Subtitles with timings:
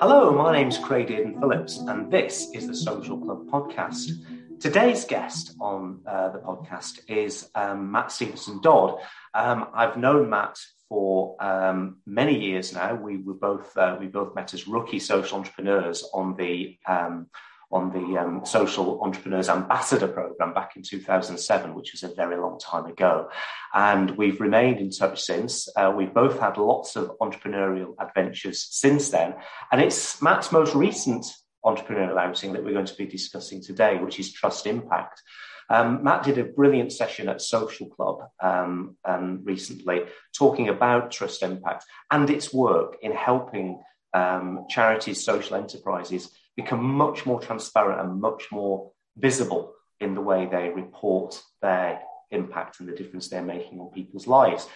[0.00, 4.12] Hello, my name's Craig Dearden Phillips, and this is the Social Club podcast.
[4.60, 9.00] Today's guest on uh, the podcast is um, Matt Stevenson Dodd.
[9.34, 10.56] Um, I've known Matt
[10.88, 12.94] for um, many years now.
[12.94, 17.26] We were both uh, we both met as rookie social entrepreneurs on the um,
[17.70, 22.58] on the um, Social Entrepreneurs Ambassador Program back in 2007, which was a very long
[22.58, 23.28] time ago.
[23.74, 25.68] And we've remained in touch since.
[25.76, 29.34] Uh, we've both had lots of entrepreneurial adventures since then.
[29.70, 31.26] And it's Matt's most recent
[31.64, 35.22] entrepreneurial outing that we're going to be discussing today, which is Trust Impact.
[35.70, 40.04] Um, Matt did a brilliant session at Social Club um, um, recently
[40.34, 43.82] talking about Trust Impact and its work in helping
[44.14, 50.48] um, charities, social enterprises become much more transparent and much more visible in the way
[50.50, 52.00] they report their
[52.32, 54.68] impact and the difference they're making on people's lives.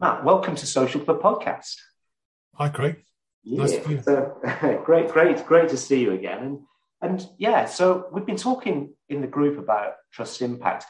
[0.00, 1.76] Matt, welcome to Social Club Podcast.
[2.54, 2.96] Hi, Craig.
[3.44, 6.42] Yeah, nice so, great, great, great to see you again.
[6.42, 6.58] And,
[7.00, 10.84] and yeah, so we've been talking in the group about trust impact.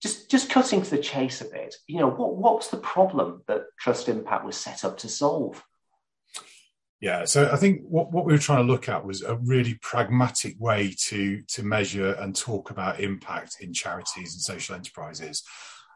[0.00, 3.64] Just, just cutting to the chase a bit, you know, what, what's the problem that
[3.78, 5.62] Trust Impact was set up to solve?
[7.02, 9.74] Yeah, so I think what, what we were trying to look at was a really
[9.82, 15.42] pragmatic way to to measure and talk about impact in charities and social enterprises.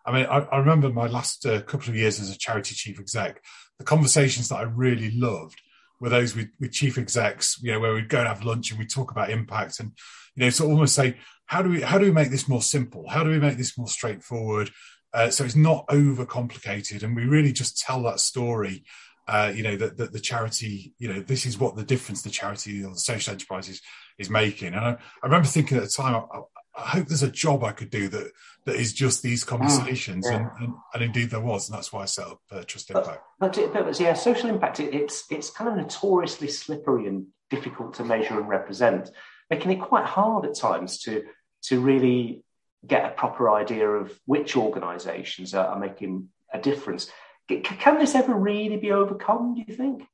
[0.04, 2.98] I mean, I, I remember my last uh, couple of years as a charity chief
[2.98, 3.40] exec.
[3.78, 5.62] The conversations that I really loved
[6.00, 8.78] were those with, with chief execs, you know, where we'd go and have lunch and
[8.80, 9.92] we talk about impact and,
[10.34, 13.08] you know, so almost say, how do we how do we make this more simple?
[13.08, 14.72] How do we make this more straightforward?
[15.14, 18.82] Uh, so it's not over complicated, and we really just tell that story
[19.28, 22.30] uh, you know, that the, the, charity, you know, this is what the difference the
[22.30, 23.82] charity or the social enterprise is,
[24.18, 24.68] is making.
[24.68, 26.38] And I, I remember thinking at the time, I,
[26.76, 28.30] I, hope there's a job I could do that
[28.66, 30.36] that is just these mm, conversations, yeah.
[30.36, 33.22] and, and, and, indeed there was, and that's why I set up uh, Trust Impact.
[33.40, 37.94] But, but, but yeah, social impact, it, it's it's kind of notoriously slippery and difficult
[37.94, 39.10] to measure and represent,
[39.50, 41.24] making it quite hard at times to
[41.64, 42.44] to really
[42.86, 47.10] get a proper idea of which organisations are, are making a difference.
[47.48, 49.54] Can this ever really be overcome?
[49.54, 50.04] Do you think?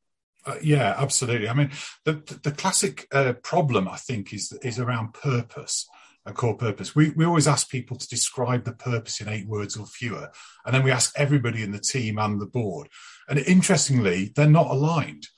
[0.45, 1.49] Uh, yeah, absolutely.
[1.49, 1.71] I mean,
[2.05, 5.89] the the classic uh, problem I think is is around purpose
[6.27, 6.95] and core purpose.
[6.95, 10.31] We we always ask people to describe the purpose in eight words or fewer,
[10.65, 12.89] and then we ask everybody in the team and the board.
[13.29, 15.29] And interestingly, they're not aligned.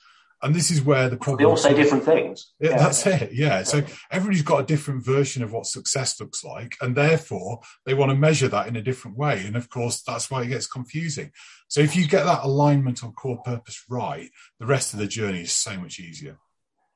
[0.43, 1.39] And this is where the problem.
[1.39, 2.53] They all say different things.
[2.59, 2.77] Yeah, yeah.
[2.77, 3.31] That's it.
[3.33, 3.63] Yeah.
[3.63, 8.11] So everybody's got a different version of what success looks like, and therefore they want
[8.11, 9.43] to measure that in a different way.
[9.45, 11.31] And of course, that's why it gets confusing.
[11.67, 14.29] So if you get that alignment on core purpose right,
[14.59, 16.37] the rest of the journey is so much easier.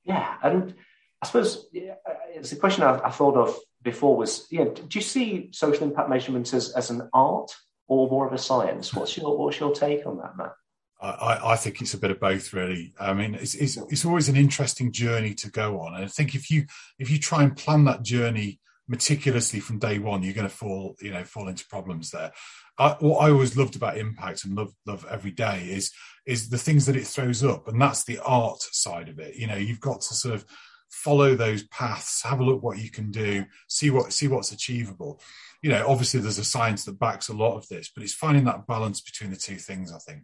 [0.03, 0.75] Yeah, and
[1.21, 5.49] I suppose it's a question I, I thought of before was, yeah, do you see
[5.53, 7.55] social impact measurements as, as an art
[7.87, 8.93] or more of a science?
[8.93, 10.53] What's your what's your take on that, Matt?
[11.01, 12.93] I, I, think it's a bit of both, really.
[12.99, 16.35] I mean, it's, it's, it's always an interesting journey to go on, and I think
[16.35, 16.65] if you
[16.97, 20.95] if you try and plan that journey meticulously from day one, you're going to fall
[20.99, 22.31] you know fall into problems there.
[22.77, 25.91] I, what I always loved about Impact and love love every day is
[26.25, 29.35] is the things that it throws up, and that's the art side of it.
[29.35, 30.45] You know, you've got to sort of
[30.89, 35.21] follow those paths, have a look what you can do, see what see what's achievable.
[35.61, 38.43] You know, obviously there's a science that backs a lot of this, but it's finding
[38.45, 39.93] that balance between the two things.
[39.93, 40.23] I think.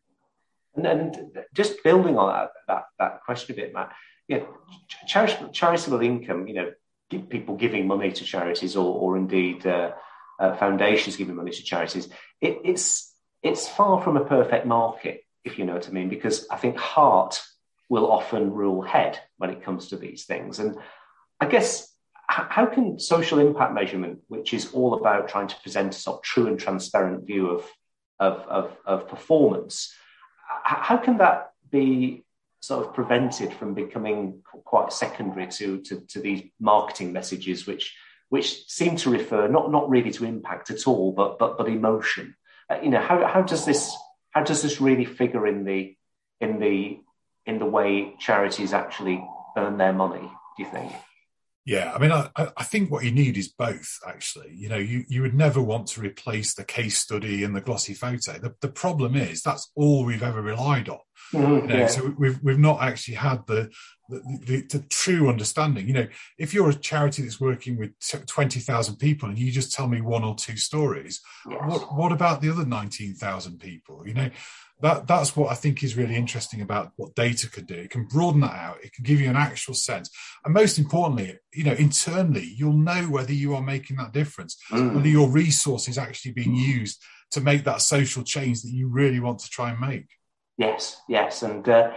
[0.75, 1.16] And, and
[1.53, 3.94] just building on that, that, that question a bit, Matt,
[4.28, 4.44] yeah,
[5.08, 6.72] charitable, charitable income, you know,
[7.09, 9.91] people giving money to charities or, or indeed uh,
[10.40, 12.09] uh, foundations giving money to charities,
[12.41, 16.47] it, it's, it's far from a perfect market, if you know what I mean, because
[16.50, 17.41] I think heart
[17.90, 20.59] will often rule head when it comes to these things.
[20.59, 20.78] And
[21.40, 21.91] I guess
[22.28, 26.24] how can social impact measurement, which is all about trying to present a sort of
[26.24, 27.66] true and transparent view of,
[28.19, 29.94] of, of, of performance,
[30.66, 32.24] how can that be
[32.59, 37.96] sort of prevented from becoming quite secondary to, to, to these marketing messages, which
[38.30, 42.36] which seem to refer not not really to impact at all, but but but emotion.
[42.70, 43.96] Uh, you know, how how does this
[44.31, 45.96] how does this really figure in the
[46.41, 47.00] in the
[47.46, 49.23] in the way charities actually
[49.56, 50.28] earn their money?
[50.58, 50.91] Do you think?
[51.66, 53.97] Yeah, I mean, I, I think what you need is both.
[54.08, 57.62] Actually, you know, you, you would never want to replace the case study and the
[57.62, 58.34] glossy photo.
[58.34, 61.00] The, the problem is that's all we've ever relied on.
[61.34, 61.88] Mm-hmm, you know, yeah.
[61.88, 63.72] So we've we've not actually had the
[64.09, 65.88] the, the the, true understanding.
[65.88, 66.08] You know,
[66.38, 67.91] if you're a charity that's working with
[68.28, 71.20] twenty thousand people and you just tell me one or two stories,
[71.50, 71.59] yes.
[71.66, 74.08] what what about the other nineteen thousand people?
[74.08, 74.29] You know,
[74.81, 77.75] that that's what I think is really interesting about what data could do.
[77.75, 78.83] It can broaden that out.
[78.83, 80.09] It can give you an actual sense,
[80.43, 84.93] and most importantly, you know, internally, you'll know whether you are making that difference, mm.
[84.93, 87.01] whether your resource is actually being used
[87.31, 90.07] to make that social change that you really want to try and make.
[90.57, 91.91] Yes, yes, and uh,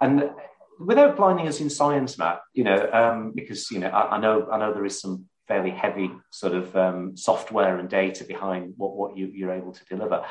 [0.00, 0.30] and
[0.78, 4.48] without blinding us in science, Matt, you know, um, because you know, I, I, know,
[4.50, 8.96] I know there is some fairly heavy sort of um, software and data behind what
[8.96, 10.24] what you, you're able to deliver.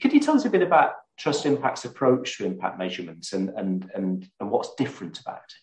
[0.00, 3.90] Could you tell us a bit about Trust Impact's approach to impact measurements and and
[3.94, 5.54] and and what's different about it?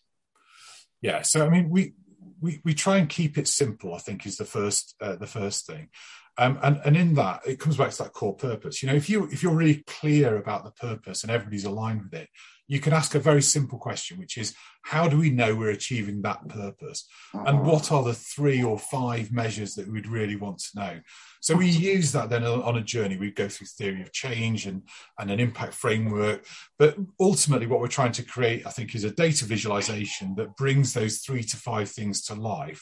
[1.02, 1.94] Yeah, so I mean, we
[2.42, 3.94] we we try and keep it simple.
[3.94, 5.90] I think is the first uh, the first thing.
[6.36, 8.82] Um, and, and in that, it comes back to that core purpose.
[8.82, 12.14] You know, if you if you're really clear about the purpose and everybody's aligned with
[12.16, 12.30] it,
[12.68, 16.22] you can ask a very simple question, which is how do we know we're achieving
[16.22, 17.08] that purpose?
[17.34, 17.70] And uh-huh.
[17.70, 21.00] what are the three or five measures that we'd really want to know?
[21.42, 23.18] So we use that then on a journey.
[23.18, 24.84] We go through theory of change and,
[25.20, 26.46] and an impact framework.
[26.80, 30.94] But ultimately, what we're trying to create, I think, is a data visualization that brings
[30.94, 32.82] those three to five things to life.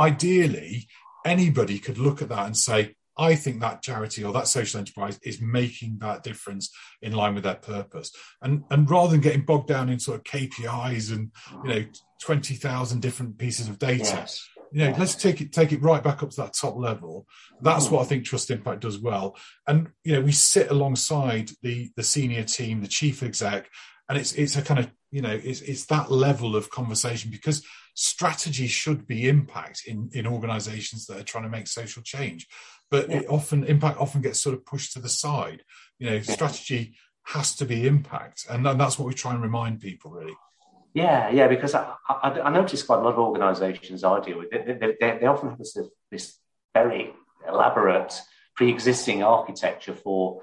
[0.00, 0.88] Ideally,
[1.24, 5.18] anybody could look at that and say, I think that charity or that social enterprise
[5.22, 6.70] is making that difference
[7.02, 8.12] in line with their purpose.
[8.40, 11.30] And and rather than getting bogged down in sort of KPIs and
[11.64, 11.84] you know
[12.22, 14.48] twenty thousand different pieces of data, yes.
[14.72, 17.26] you know, let's take it take it right back up to that top level.
[17.60, 17.92] That's mm.
[17.92, 19.36] what I think Trust Impact does well.
[19.66, 23.68] And you know, we sit alongside the the senior team, the chief exec,
[24.08, 27.64] and it's it's a kind of you know it's it's that level of conversation because
[27.94, 32.48] strategy should be impact in in organizations that are trying to make social change
[32.92, 33.20] but yeah.
[33.20, 35.64] it often impact often gets sort of pushed to the side.
[35.98, 36.94] You know, strategy
[37.24, 40.36] has to be impact, and that's what we try and remind people really.
[40.94, 44.50] Yeah, yeah, because I, I, I notice quite a lot of organisations I deal with,
[44.50, 45.78] they, they, they, they often have this,
[46.10, 46.36] this
[46.74, 47.14] very
[47.48, 48.12] elaborate
[48.54, 50.42] pre-existing architecture for,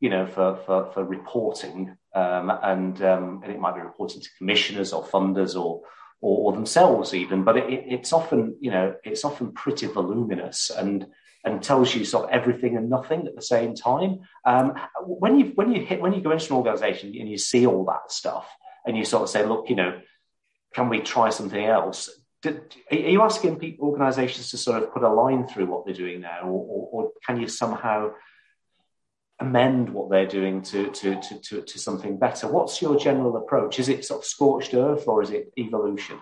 [0.00, 4.28] you know, for for, for reporting, um, and um, and it might be reporting to
[4.38, 5.82] commissioners or funders or
[6.22, 11.06] or, or themselves even, but it, it's often, you know, it's often pretty voluminous and
[11.44, 14.20] and tells you sort of everything and nothing at the same time.
[14.44, 17.66] Um, when you when you hit when you go into an organization and you see
[17.66, 18.48] all that stuff
[18.86, 20.00] and you sort of say, look, you know,
[20.74, 22.10] can we try something else?
[22.42, 25.94] Did, are you asking people, organizations to sort of put a line through what they're
[25.94, 28.12] doing now, or, or, or can you somehow
[29.40, 32.46] amend what they're doing to, to, to, to, to something better?
[32.46, 33.78] What's your general approach?
[33.78, 36.18] Is it sort of scorched earth or is it evolution?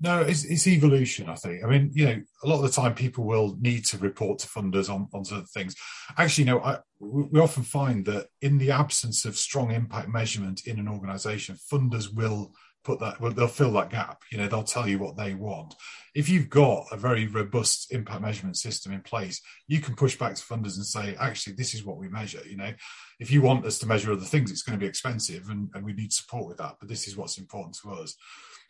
[0.00, 1.28] No, it's, it's, evolution.
[1.28, 1.64] I think.
[1.64, 4.48] I mean, you know, a lot of the time people will need to report to
[4.48, 5.74] funders on on certain things.
[6.16, 10.66] Actually, you know, I, we often find that in the absence of strong impact measurement
[10.66, 12.52] in an organisation, funders will
[12.84, 13.20] put that.
[13.20, 14.22] Well, they'll fill that gap.
[14.30, 15.74] You know, they'll tell you what they want.
[16.14, 20.34] If you've got a very robust impact measurement system in place, you can push back
[20.34, 22.40] to funders and say, actually, this is what we measure.
[22.48, 22.72] You know,
[23.20, 25.84] if you want us to measure other things, it's going to be expensive, and, and
[25.84, 26.76] we need support with that.
[26.80, 28.14] But this is what's important to us.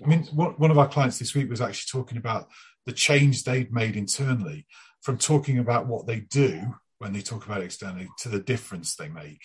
[0.05, 2.49] I mean, one of our clients this week was actually talking about
[2.87, 4.67] the change they'd made internally
[5.03, 9.09] from talking about what they do when they talk about externally to the difference they
[9.09, 9.41] make.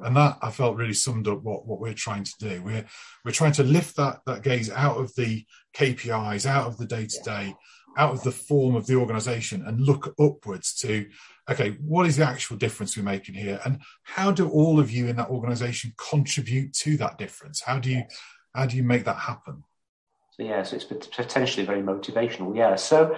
[0.00, 2.62] And that I felt really summed up what, what we're trying to do.
[2.62, 2.84] We're
[3.24, 5.44] we're trying to lift that that gaze out of the
[5.74, 7.54] KPIs, out of the day to day,
[7.96, 11.06] out of the form of the organization and look upwards to
[11.48, 13.60] okay, what is the actual difference we're making here?
[13.64, 17.62] And how do all of you in that organization contribute to that difference?
[17.62, 18.02] How do you
[18.54, 19.62] how do you make that happen?
[20.32, 22.54] So yeah, so it's potentially very motivational.
[22.54, 22.76] Yeah.
[22.76, 23.16] So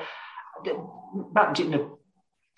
[1.33, 1.99] Matt, you know,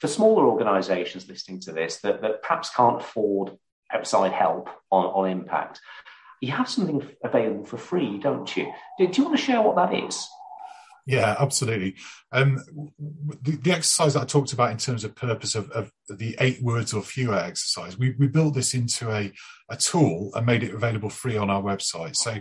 [0.00, 3.52] for smaller organisations listening to this that, that perhaps can't afford
[3.92, 5.80] outside help on, on impact,
[6.40, 8.72] you have something available for free, don't you?
[8.98, 10.26] Do, do you want to share what that is?
[11.06, 11.96] Yeah, absolutely.
[12.30, 12.62] Um,
[13.42, 16.62] the, the, exercise that I talked about in terms of purpose of, of the eight
[16.62, 19.32] words or fewer exercise, we, we built this into a,
[19.70, 22.14] a tool and made it available free on our website.
[22.14, 22.38] So,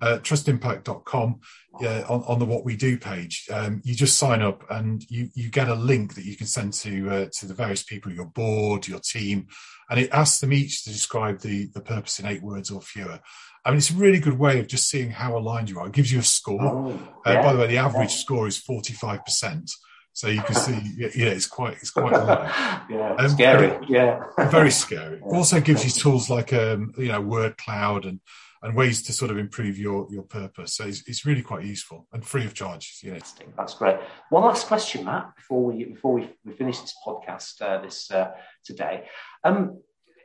[0.00, 1.40] uh, trustimpact.com,
[1.80, 5.28] yeah, on, on the What We Do page, um, you just sign up and you,
[5.34, 8.26] you get a link that you can send to uh, to the various people, your
[8.26, 9.46] board, your team,
[9.88, 13.20] and it asks them each to describe the, the purpose in eight words or fewer.
[13.64, 15.86] I mean, it's a really good way of just seeing how aligned you are.
[15.86, 16.62] It gives you a score.
[16.62, 17.40] Oh, uh, yeah.
[17.40, 19.70] uh, by the way, the average score is forty five percent.
[20.12, 22.12] So you can see, yeah, it's quite, it's quite
[22.90, 23.86] yeah, um, scary.
[23.88, 25.20] Yeah, very scary.
[25.26, 25.36] Yeah.
[25.36, 28.20] Also gives you tools like, um, you know, word cloud and
[28.62, 30.74] and ways to sort of improve your your purpose.
[30.74, 33.00] So it's, it's really quite useful and free of charge.
[33.02, 33.18] Yeah,
[33.56, 33.98] that's great.
[34.30, 38.32] One last question, Matt, before we before we, we finish this podcast uh, this uh,
[38.64, 39.06] today.
[39.44, 39.80] Um,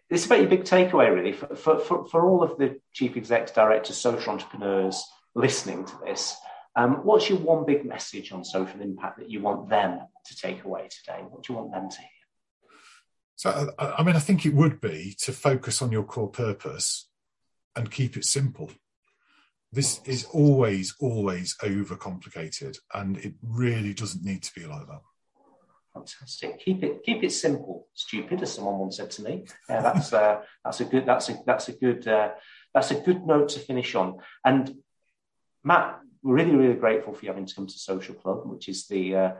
[0.09, 3.51] it's about your big takeaway, really, for, for, for, for all of the chief execs,
[3.51, 6.35] directors, social entrepreneurs listening to this.
[6.75, 10.63] Um, what's your one big message on social impact that you want them to take
[10.63, 11.23] away today?
[11.27, 12.09] What do you want them to hear?
[13.35, 17.07] So, I mean, I think it would be to focus on your core purpose
[17.75, 18.71] and keep it simple.
[19.71, 25.01] This is always, always overcomplicated, and it really doesn't need to be like that.
[25.93, 26.59] Fantastic.
[26.59, 29.45] Keep it keep it simple, stupid, as someone once said to me.
[29.69, 32.31] Yeah, that's uh, that's a good that's a that's a good uh,
[32.73, 34.17] that's a good note to finish on.
[34.43, 34.75] And
[35.63, 38.87] Matt, we're really, really grateful for you having to come to Social Club, which is
[38.87, 39.31] the uh,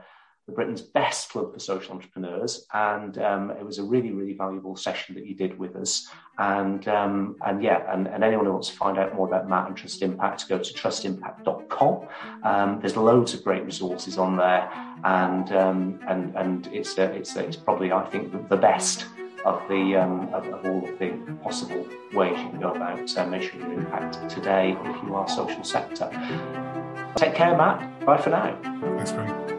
[0.46, 2.66] the Britain's best club for social entrepreneurs.
[2.72, 6.08] And um, it was a really, really valuable session that you did with us.
[6.38, 9.68] And um, and yeah, and, and, anyone who wants to find out more about Matt
[9.68, 12.08] and Trust Impact, go to trustimpact.com.
[12.44, 14.70] Um, there's loads of great resources on there,
[15.02, 19.06] and um, and and it's uh, it's it's probably I think the best
[19.46, 21.12] of the um, of, of, all of the
[21.42, 25.64] possible ways you can go about uh, measuring your impact today if you are social
[25.64, 26.10] sector.
[27.16, 28.04] Take care, Matt.
[28.04, 28.58] Bye for now.
[28.62, 29.55] Thanks, Greg.